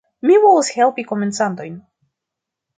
[0.29, 1.79] Mi volas helpi komencantojn